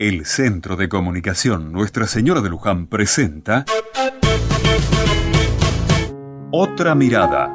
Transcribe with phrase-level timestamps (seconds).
[0.00, 3.66] El Centro de Comunicación Nuestra Señora de Luján presenta
[6.50, 7.54] Otra Mirada.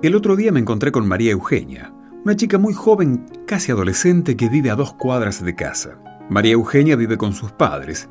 [0.00, 1.92] El otro día me encontré con María Eugenia,
[2.24, 5.98] una chica muy joven, casi adolescente, que vive a dos cuadras de casa.
[6.30, 8.08] María Eugenia vive con sus padres.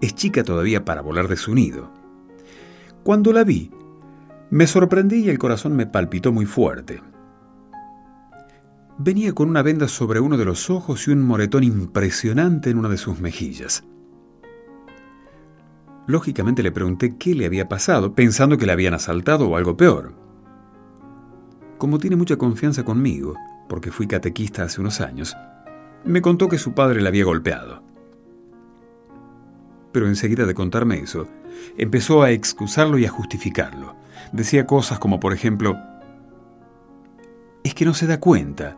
[0.00, 1.92] Es chica todavía para volar de su nido.
[3.04, 3.70] Cuando la vi,
[4.50, 7.11] me sorprendí y el corazón me palpitó muy fuerte.
[9.04, 12.88] Venía con una venda sobre uno de los ojos y un moretón impresionante en una
[12.88, 13.82] de sus mejillas.
[16.06, 20.14] Lógicamente le pregunté qué le había pasado, pensando que le habían asaltado o algo peor.
[21.78, 23.34] Como tiene mucha confianza conmigo,
[23.68, 25.36] porque fui catequista hace unos años,
[26.04, 27.82] me contó que su padre la había golpeado.
[29.90, 31.26] Pero enseguida de contarme eso,
[31.76, 33.96] empezó a excusarlo y a justificarlo.
[34.32, 35.76] Decía cosas como, por ejemplo,
[37.64, 38.76] es que no se da cuenta.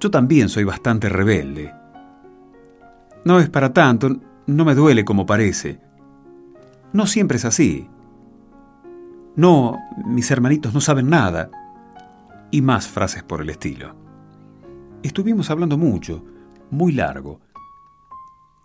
[0.00, 1.72] Yo también soy bastante rebelde.
[3.24, 5.80] No es para tanto, no me duele como parece.
[6.92, 7.88] No siempre es así.
[9.36, 11.50] No, mis hermanitos no saben nada.
[12.50, 13.94] Y más frases por el estilo.
[15.02, 16.24] Estuvimos hablando mucho,
[16.70, 17.40] muy largo.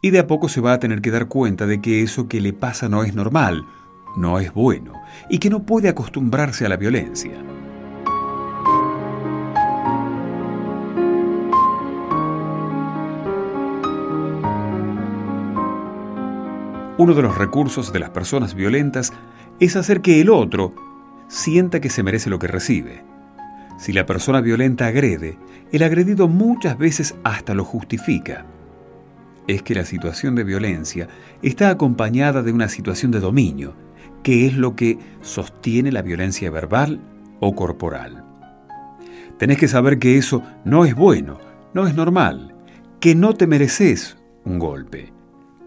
[0.02, 2.42] Y de a poco se va a tener que dar cuenta de que eso que
[2.42, 3.66] le pasa no es normal,
[4.18, 4.94] no es bueno,
[5.30, 7.34] y que no puede acostumbrarse a la violencia.
[17.04, 19.12] Uno de los recursos de las personas violentas
[19.60, 20.74] es hacer que el otro
[21.28, 23.04] sienta que se merece lo que recibe.
[23.78, 25.38] Si la persona violenta agrede,
[25.74, 28.46] el agredido muchas veces hasta lo justifica.
[29.48, 31.10] Es que la situación de violencia
[31.42, 33.74] está acompañada de una situación de dominio,
[34.24, 37.02] que es lo que sostiene la violencia verbal
[37.42, 38.24] o corporal.
[39.38, 41.38] Tenés que saber que eso no es bueno,
[41.74, 42.56] no es normal,
[43.02, 44.16] que no te mereces
[44.46, 45.13] un golpe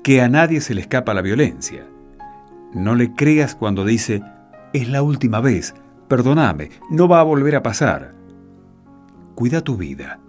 [0.06, 1.84] que a nadie se le escapa la violencia.
[2.72, 4.22] No le creas cuando dice,
[4.72, 5.74] es la última vez,
[6.06, 8.14] perdóname, no va a volver a pasar.
[9.34, 10.20] Cuida tu vida,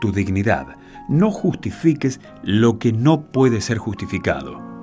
[0.00, 0.66] tu dignidad.
[1.08, 4.73] No justifiques lo que no puede ser justificado.